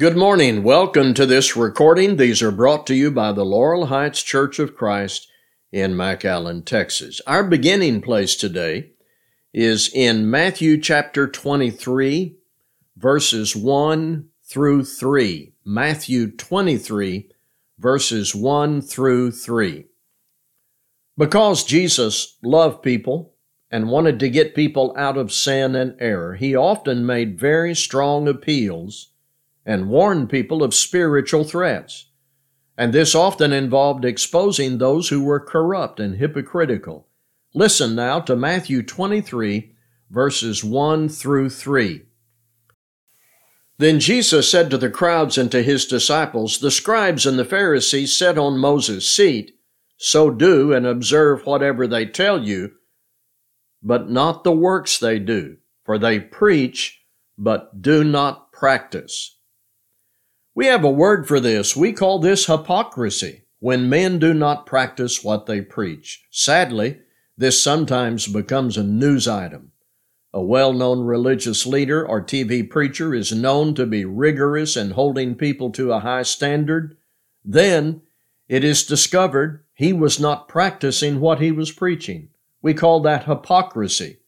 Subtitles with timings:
[0.00, 0.62] Good morning.
[0.62, 2.16] Welcome to this recording.
[2.16, 5.28] These are brought to you by the Laurel Heights Church of Christ
[5.72, 7.20] in McAllen, Texas.
[7.26, 8.92] Our beginning place today
[9.52, 12.34] is in Matthew chapter 23,
[12.96, 15.52] verses 1 through 3.
[15.66, 17.30] Matthew 23,
[17.78, 19.84] verses 1 through 3.
[21.18, 23.34] Because Jesus loved people
[23.70, 28.26] and wanted to get people out of sin and error, he often made very strong
[28.26, 29.09] appeals
[29.70, 32.06] and warn people of spiritual threats.
[32.76, 37.06] And this often involved exposing those who were corrupt and hypocritical.
[37.54, 39.72] Listen now to Matthew 23,
[40.10, 42.02] verses 1 through 3.
[43.78, 48.16] Then Jesus said to the crowds and to his disciples, The scribes and the Pharisees
[48.16, 49.56] sit on Moses' seat,
[49.96, 52.72] so do and observe whatever they tell you,
[53.84, 57.04] but not the works they do, for they preach,
[57.38, 59.36] but do not practice.
[60.54, 61.76] We have a word for this.
[61.76, 66.24] We call this hypocrisy, when men do not practice what they preach.
[66.30, 66.98] Sadly,
[67.36, 69.72] this sometimes becomes a news item.
[70.32, 75.34] A well known religious leader or TV preacher is known to be rigorous in holding
[75.34, 76.96] people to a high standard.
[77.44, 78.02] Then
[78.48, 82.28] it is discovered he was not practicing what he was preaching.
[82.60, 84.18] We call that hypocrisy.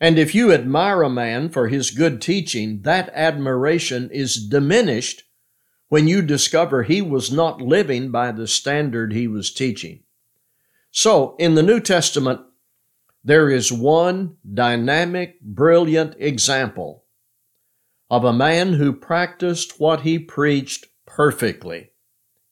[0.00, 5.24] And if you admire a man for his good teaching, that admiration is diminished
[5.88, 10.00] when you discover he was not living by the standard he was teaching.
[10.90, 12.40] So, in the New Testament,
[13.24, 17.04] there is one dynamic, brilliant example
[18.10, 21.90] of a man who practiced what he preached perfectly.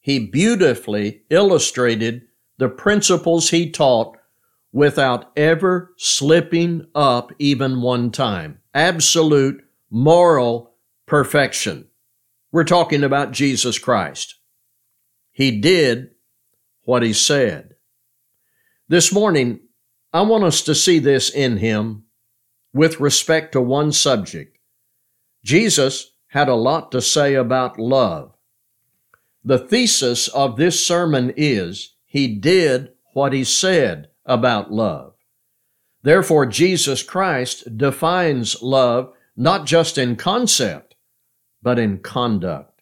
[0.01, 2.23] He beautifully illustrated
[2.59, 4.17] the principles he taught
[4.73, 8.61] without ever slipping up even one time.
[8.75, 10.75] Absolute moral
[11.07, 11.89] perfection.
[12.53, 14.39] We're talking about Jesus Christ.
[15.33, 16.11] He did
[16.85, 17.75] what he said.
[18.89, 19.61] This morning,
[20.13, 22.05] I want us to see this in him
[22.73, 24.59] with respect to one subject.
[25.45, 28.33] Jesus had a lot to say about love.
[29.45, 35.15] The thesis of this sermon is he did what he said about love.
[36.03, 40.86] Therefore, Jesus Christ defines love not just in concept,
[41.67, 42.81] but in conduct.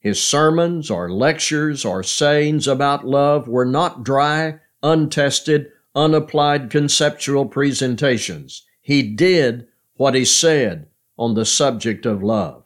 [0.00, 8.64] His sermons or lectures or sayings about love were not dry, untested, unapplied conceptual presentations.
[8.80, 12.64] He did what he said on the subject of love.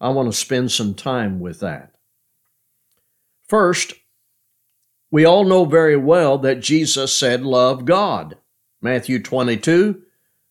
[0.00, 1.92] I want to spend some time with that.
[3.46, 3.92] First,
[5.10, 8.38] we all know very well that Jesus said, Love God.
[8.80, 10.00] Matthew 22,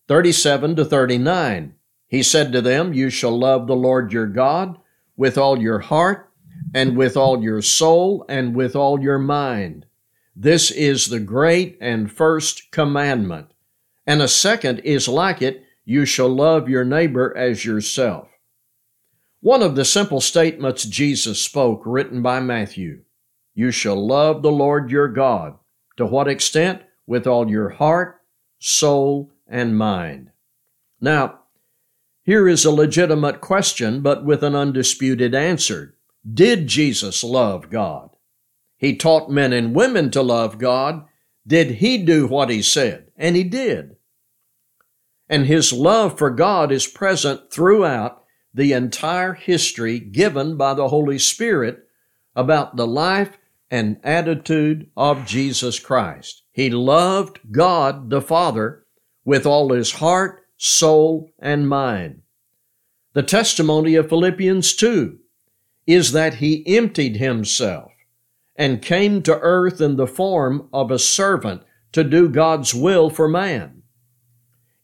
[0.08, 1.74] 37 to 39.
[2.12, 4.78] He said to them, You shall love the Lord your God
[5.16, 6.30] with all your heart,
[6.74, 9.86] and with all your soul, and with all your mind.
[10.36, 13.54] This is the great and first commandment.
[14.06, 18.28] And a second is like it you shall love your neighbor as yourself.
[19.40, 23.04] One of the simple statements Jesus spoke, written by Matthew
[23.56, 25.58] You shall love the Lord your God.
[25.96, 26.82] To what extent?
[27.08, 28.20] With all your heart,
[28.60, 30.32] soul, and mind.
[31.00, 31.41] Now,
[32.24, 35.96] here is a legitimate question, but with an undisputed answer.
[36.32, 38.12] Did Jesus love God?
[38.78, 41.06] He taught men and women to love God.
[41.46, 43.12] Did he do what he said?
[43.18, 43.96] And he did.
[45.28, 51.18] And his love for God is present throughout the entire history given by the Holy
[51.18, 51.88] Spirit
[52.36, 53.38] about the life
[53.70, 56.44] and attitude of Jesus Christ.
[56.52, 58.86] He loved God the Father
[59.24, 62.22] with all his heart, soul, and mind.
[63.14, 65.18] The testimony of Philippians 2
[65.88, 67.92] is that he emptied himself
[68.56, 71.64] and came to earth in the form of a servant
[71.94, 73.82] to do God's will for man.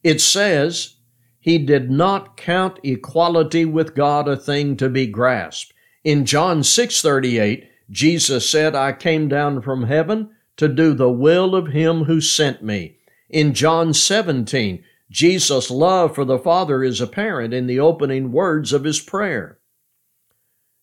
[0.02, 0.96] It says,
[1.38, 5.72] he did not count equality with God a thing to be grasped.
[6.02, 11.68] In John 6:38, Jesus said, "I came down from heaven to do the will of
[11.68, 12.96] him who sent me."
[13.30, 18.84] In John 17, Jesus' love for the Father is apparent in the opening words of
[18.84, 19.58] his prayer.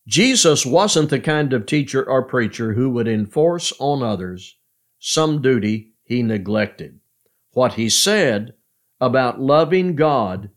[0.08, 4.58] Jesus wasn't the kind of teacher or preacher who would enforce on others
[5.00, 7.00] some duty he neglected.
[7.54, 8.54] What he said
[9.00, 10.50] about loving God,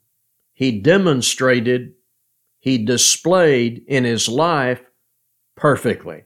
[0.52, 1.94] he demonstrated,
[2.58, 4.82] he displayed in his life
[5.56, 6.24] perfectly.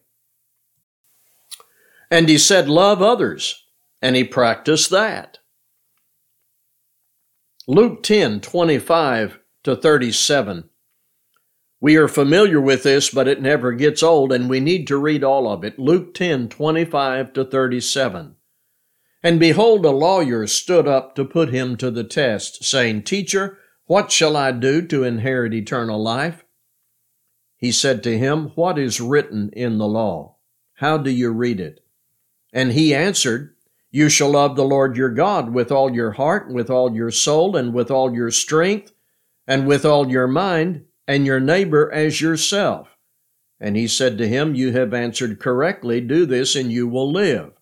[2.10, 3.66] And he said, Love others,
[4.00, 5.38] and he practiced that.
[7.68, 10.68] Luke 10 25 to 37.
[11.80, 15.22] We are familiar with this, but it never gets old, and we need to read
[15.22, 15.78] all of it.
[15.78, 18.34] Luke 10 25 to 37.
[19.22, 24.10] And behold, a lawyer stood up to put him to the test, saying, Teacher, what
[24.10, 26.44] shall I do to inherit eternal life?
[27.56, 30.38] He said to him, What is written in the law?
[30.74, 31.78] How do you read it?
[32.52, 33.51] And he answered,
[33.92, 37.54] You shall love the Lord your God with all your heart, with all your soul,
[37.54, 38.92] and with all your strength,
[39.46, 42.96] and with all your mind and your neighbor as yourself.
[43.60, 47.52] And he said to him, You have answered correctly, do this and you will live.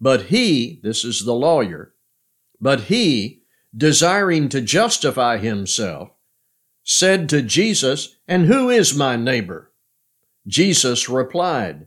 [0.00, 1.94] But he, this is the lawyer,
[2.58, 3.42] but he,
[3.76, 6.10] desiring to justify himself,
[6.82, 9.70] said to Jesus, And who is my neighbor?
[10.46, 11.86] Jesus replied,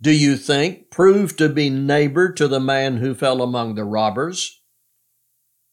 [0.00, 4.60] do you think proved to be neighbor to the man who fell among the robbers?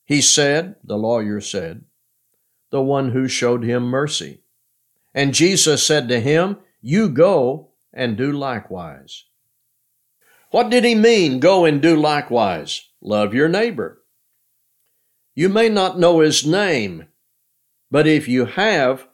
[0.03, 1.85] He said, the lawyer said,
[2.71, 4.41] the one who showed him mercy.
[5.13, 9.25] And Jesus said to him, You go and do likewise.
[10.51, 12.89] What did he mean, go and do likewise?
[13.01, 14.03] Love your neighbor.
[15.35, 17.07] You may not know his name,
[17.91, 19.07] but if you have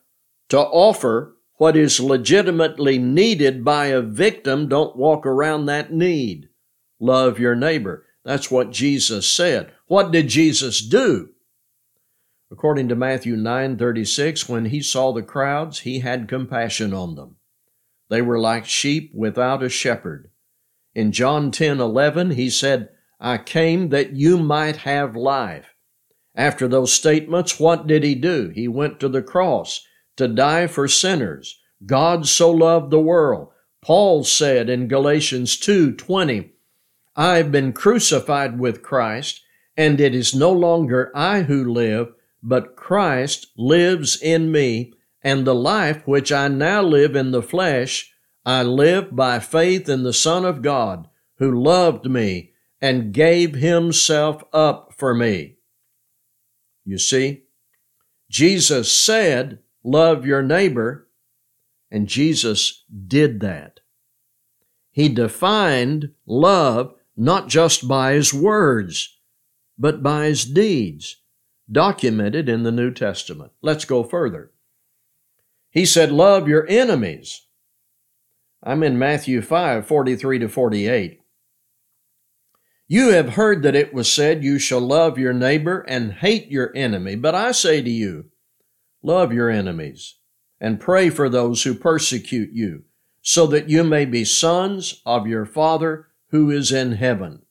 [0.50, 6.50] to offer what is legitimately needed by a victim, don't walk around that need.
[7.00, 8.04] Love your neighbor.
[8.26, 9.72] That's what Jesus said.
[9.86, 11.30] What did Jesus do?
[12.50, 17.36] According to Matthew 9:36, when he saw the crowds, he had compassion on them.
[18.10, 20.32] They were like sheep without a shepherd.
[20.96, 25.76] In John 10:11, he said, "I came that you might have life."
[26.34, 28.50] After those statements, what did he do?
[28.50, 29.86] He went to the cross
[30.18, 31.60] to die for sinners.
[31.86, 33.50] God so loved the world.
[33.82, 36.52] Paul said in Galatians 2:20,
[37.16, 39.42] I've been crucified with Christ,
[39.76, 42.14] and it is no longer I who live,
[42.44, 44.94] but Christ lives in me,
[45.24, 48.14] and the life which I now live in the flesh,
[48.46, 51.08] I live by faith in the Son of God,
[51.38, 55.58] who loved me and gave himself up for me.
[56.86, 57.44] You see,
[58.30, 61.08] Jesus said, Love your neighbor,
[61.90, 63.80] and Jesus did that.
[64.92, 69.18] He defined love not just by his words,
[69.78, 71.18] but by his deeds
[71.72, 73.52] documented in the New Testament.
[73.62, 74.52] Let's go further.
[75.70, 77.48] He said, Love your enemies.
[78.64, 81.22] I'm in Matthew 5 43 to 48.
[82.88, 86.76] You have heard that it was said, You shall love your neighbor and hate your
[86.76, 87.16] enemy.
[87.16, 88.26] But I say to you,
[89.04, 90.16] Love your enemies
[90.60, 92.84] and pray for those who persecute you,
[93.22, 97.42] so that you may be sons of your Father who is in heaven.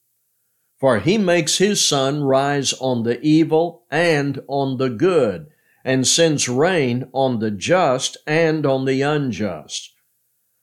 [0.78, 5.48] For he makes his sun rise on the evil and on the good,
[5.84, 9.92] and sends rain on the just and on the unjust.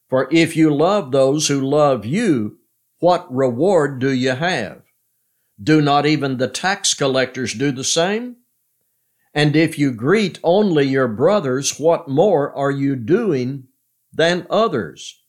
[0.10, 2.60] For if you love those who love you,
[3.00, 4.82] what reward do you have?
[5.62, 8.38] Do not even the tax collectors do the same?
[9.38, 13.66] And if you greet only your brothers, what more are you doing
[14.12, 15.22] than others?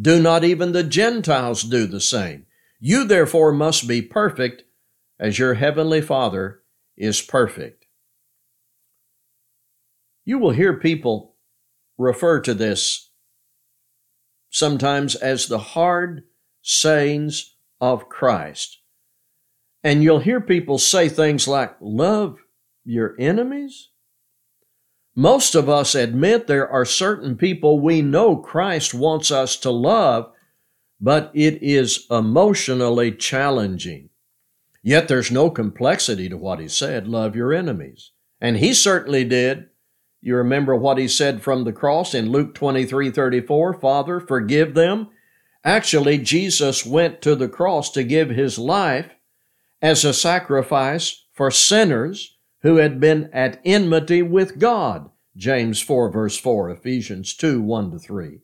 [0.00, 2.46] Do not even the Gentiles do the same?
[2.78, 4.62] You therefore must be perfect
[5.18, 6.60] as your heavenly Father
[6.96, 7.86] is perfect.
[10.24, 11.34] You will hear people
[11.98, 13.10] refer to this
[14.48, 16.22] sometimes as the hard
[16.62, 18.78] sayings of Christ.
[19.82, 22.38] And you'll hear people say things like, Love
[22.84, 23.88] your enemies?
[25.14, 30.32] Most of us admit there are certain people we know Christ wants us to love
[31.00, 34.10] but it is emotionally challenging.
[34.82, 38.12] Yet there's no complexity to what he said love your enemies.
[38.40, 39.68] And he certainly did.
[40.22, 45.08] You remember what he said from the cross in Luke 23 34 Father, forgive them.
[45.64, 49.10] Actually, Jesus went to the cross to give his life
[49.82, 55.10] as a sacrifice for sinners who had been at enmity with God.
[55.36, 58.40] James 4, verse 4, Ephesians 2 1 to 3.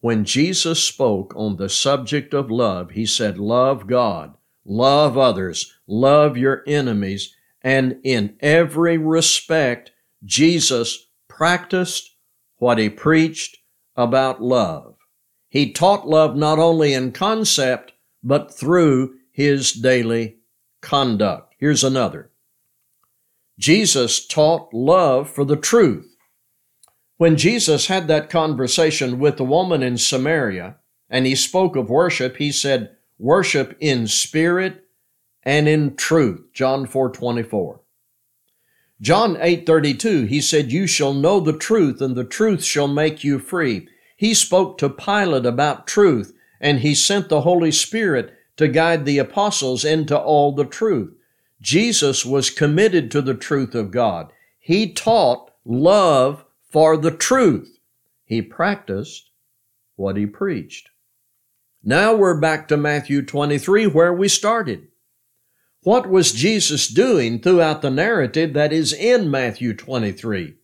[0.00, 6.36] When Jesus spoke on the subject of love, he said, Love God, love others, love
[6.36, 9.92] your enemies, and in every respect,
[10.24, 12.16] Jesus practiced
[12.56, 13.58] what he preached
[13.94, 14.96] about love.
[15.48, 17.92] He taught love not only in concept,
[18.22, 20.38] but through his daily
[20.80, 21.54] conduct.
[21.58, 22.29] Here's another.
[23.60, 26.16] Jesus taught love for the truth.
[27.18, 30.76] When Jesus had that conversation with the woman in Samaria
[31.10, 34.86] and he spoke of worship, he said, Worship in spirit
[35.42, 36.40] and in truth.
[36.54, 37.82] John 4 24.
[39.02, 43.22] John 8 32, he said, You shall know the truth, and the truth shall make
[43.22, 43.88] you free.
[44.16, 49.18] He spoke to Pilate about truth, and he sent the Holy Spirit to guide the
[49.18, 51.14] apostles into all the truth.
[51.60, 54.32] Jesus was committed to the truth of God.
[54.58, 57.78] He taught love for the truth.
[58.24, 59.30] He practiced
[59.96, 60.90] what he preached.
[61.82, 64.88] Now we're back to Matthew 23 where we started.
[65.82, 70.54] What was Jesus doing throughout the narrative that is in Matthew 23?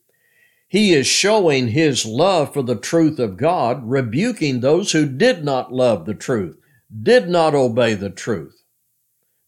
[0.68, 5.72] He is showing his love for the truth of God, rebuking those who did not
[5.72, 6.58] love the truth,
[7.02, 8.62] did not obey the truth.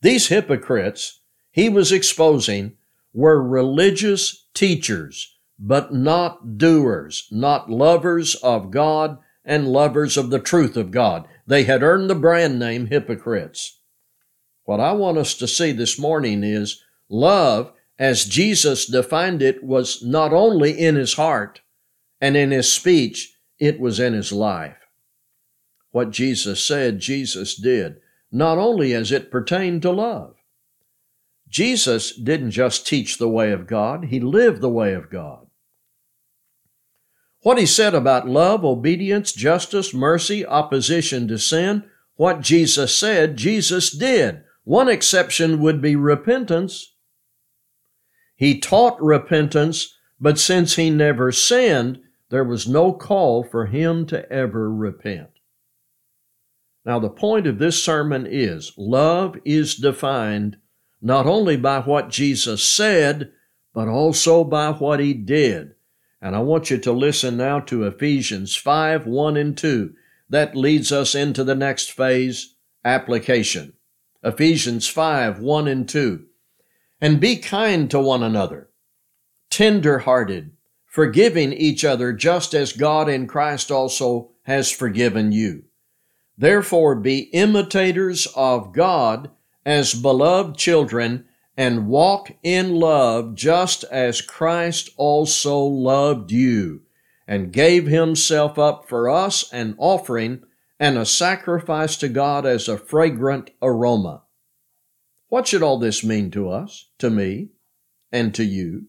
[0.01, 2.77] These hypocrites he was exposing
[3.13, 10.77] were religious teachers but not doers, not lovers of God and lovers of the truth
[10.77, 11.27] of God.
[11.47, 13.81] They had earned the brand name hypocrites.
[14.65, 20.03] What I want us to see this morning is love, as Jesus defined it, was
[20.03, 21.61] not only in his heart
[22.21, 24.77] and in his speech, it was in his life.
[25.91, 28.01] What Jesus said, Jesus did,
[28.31, 30.35] not only as it pertained to love.
[31.49, 35.47] Jesus didn't just teach the way of God, he lived the way of God.
[37.43, 41.85] What he said about love, obedience, justice, mercy, opposition to sin,
[42.17, 44.43] what Jesus said, Jesus did.
[44.65, 46.95] One exception would be repentance.
[48.35, 54.31] He taught repentance, but since he never sinned, there was no call for him to
[54.31, 55.31] ever repent.
[56.85, 60.57] Now, the point of this sermon is love is defined
[61.01, 63.33] not only by what Jesus said,
[63.73, 65.75] but also by what he did.
[66.21, 69.95] And I want you to listen now to Ephesians 5 1 and 2.
[70.31, 73.75] That leads us into the next phase application.
[74.25, 76.25] Ephesians 5 1 and 2.
[77.01, 78.69] And be kind to one another,
[79.51, 80.51] tender hearted,
[80.85, 85.65] forgiving each other, just as God in Christ also has forgiven you.
[86.37, 89.31] Therefore, be imitators of God
[89.69, 96.81] as beloved children and walk in love just as Christ also loved you
[97.27, 100.43] and gave himself up for us an offering
[100.81, 104.23] and a sacrifice to God as a fragrant aroma.
[105.29, 107.51] What should all this mean to us, to me,
[108.11, 108.87] and to you,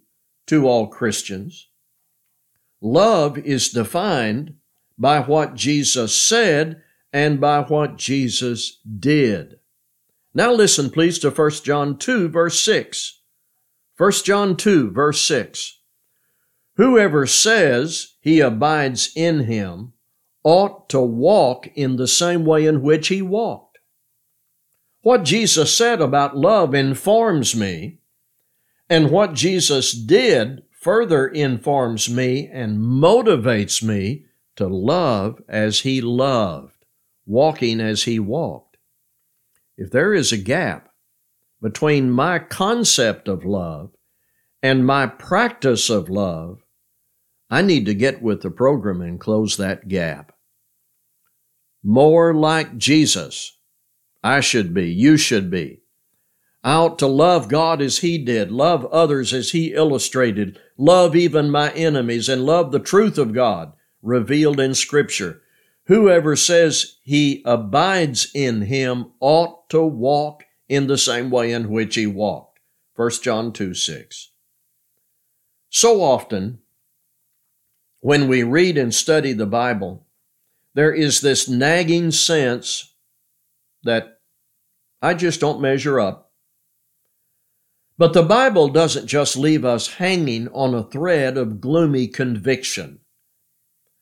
[0.48, 1.68] to all Christians?
[2.80, 4.56] Love is defined
[4.98, 6.82] by what Jesus said
[7.12, 9.59] and by what Jesus did.
[10.34, 13.22] Now listen, please, to 1 John 2, verse 6.
[13.98, 15.80] 1 John 2, verse 6.
[16.76, 19.94] Whoever says he abides in him
[20.44, 23.80] ought to walk in the same way in which he walked.
[25.02, 28.00] What Jesus said about love informs me,
[28.90, 36.86] and what Jesus did further informs me and motivates me to love as he loved,
[37.26, 38.69] walking as he walked
[39.80, 40.90] if there is a gap
[41.62, 43.92] between my concept of love
[44.62, 46.60] and my practice of love,
[47.50, 50.34] I need to get with the program and close that gap.
[51.82, 53.58] More like Jesus.
[54.22, 55.84] I should be, you should be.
[56.62, 61.50] I ought to love God as He did, love others as He illustrated, love even
[61.50, 63.72] my enemies, and love the truth of God
[64.02, 65.42] revealed in Scripture.
[65.90, 71.96] Whoever says he abides in him ought to walk in the same way in which
[71.96, 72.60] he walked.
[72.96, 74.30] 1 John 2 6.
[75.72, 76.60] So often,
[78.02, 80.06] when we read and study the Bible,
[80.76, 82.94] there is this nagging sense
[83.82, 84.20] that
[85.02, 86.34] I just don't measure up.
[87.98, 93.00] But the Bible doesn't just leave us hanging on a thread of gloomy conviction.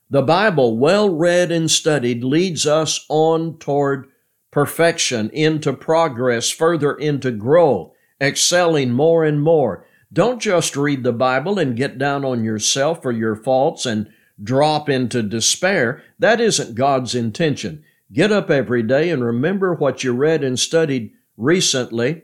[0.10, 4.08] The Bible, well read and studied, leads us on toward
[4.52, 9.86] perfection, into progress, further into growth, excelling more and more.
[10.12, 14.10] Don't just read the Bible and get down on yourself or your faults and
[14.42, 16.02] drop into despair.
[16.18, 17.84] That isn't God's intention.
[18.14, 22.24] Get up every day and remember what you read and studied recently.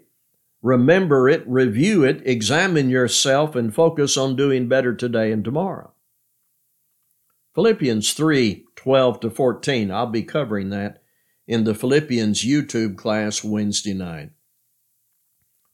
[0.62, 5.93] Remember it, review it, examine yourself, and focus on doing better today and tomorrow.
[7.56, 9.92] Philippians 3 12 to 14.
[9.92, 11.02] I'll be covering that
[11.48, 14.32] in the Philippians YouTube class Wednesday night.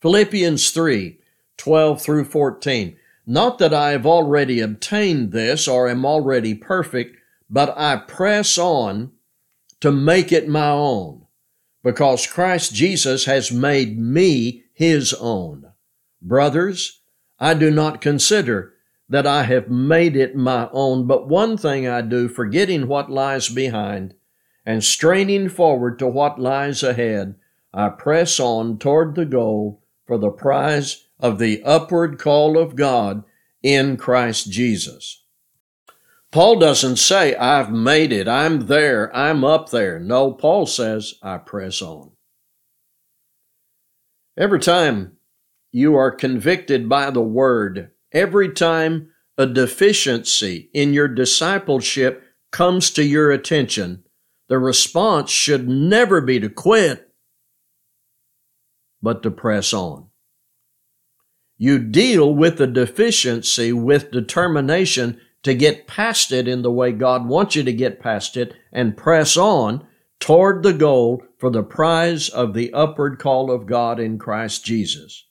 [0.01, 1.19] Philippians 3
[1.57, 2.97] 12 through 14.
[3.25, 7.17] Not that I have already obtained this or am already perfect,
[7.49, 9.11] but I press on
[9.81, 11.25] to make it my own,
[11.83, 15.71] because Christ Jesus has made me his own.
[16.21, 17.01] Brothers,
[17.39, 18.73] I do not consider
[19.09, 23.49] that I have made it my own, but one thing I do, forgetting what lies
[23.49, 24.13] behind
[24.65, 27.35] and straining forward to what lies ahead,
[27.73, 33.23] I press on toward the goal for the prize of the upward call of God
[33.63, 35.23] in Christ Jesus.
[36.31, 39.99] Paul doesn't say, I've made it, I'm there, I'm up there.
[39.99, 42.11] No, Paul says, I press on.
[44.37, 45.17] Every time
[45.71, 53.03] you are convicted by the word, every time a deficiency in your discipleship comes to
[53.03, 54.03] your attention,
[54.47, 57.13] the response should never be to quit,
[59.01, 60.07] but to press on.
[61.57, 67.27] You deal with the deficiency with determination to get past it in the way God
[67.27, 69.85] wants you to get past it and press on
[70.19, 75.25] toward the goal for the prize of the upward call of God in Christ Jesus.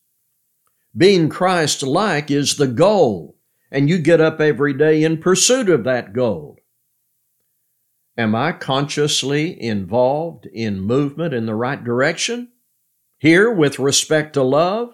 [0.98, 3.36] Being Christ like is the goal,
[3.70, 6.58] and you get up every day in pursuit of that goal.
[8.16, 12.48] Am I consciously involved in movement in the right direction?
[13.18, 14.92] Here, with respect to love?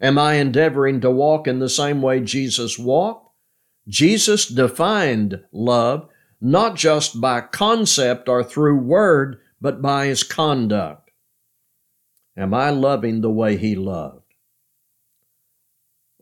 [0.00, 3.28] Am I endeavoring to walk in the same way Jesus walked?
[3.88, 6.08] Jesus defined love
[6.40, 11.10] not just by concept or through word, but by his conduct.
[12.36, 14.23] Am I loving the way he loved?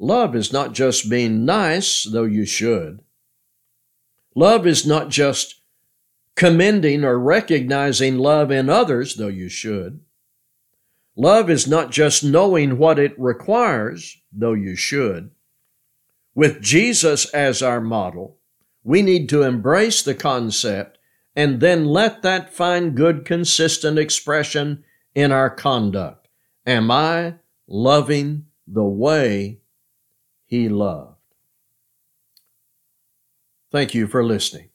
[0.03, 3.05] Love is not just being nice, though you should.
[4.35, 5.61] Love is not just
[6.35, 10.01] commending or recognizing love in others, though you should.
[11.15, 15.31] Love is not just knowing what it requires, though you should.
[16.35, 18.39] With Jesus as our model,
[18.83, 20.99] we need to embrace the concept
[21.37, 24.83] and then let that find good, consistent expression
[25.15, 26.27] in our conduct.
[26.67, 27.37] Am I
[27.69, 29.61] loving the way
[30.53, 31.17] He loved?
[33.73, 34.72] Thank you for listening.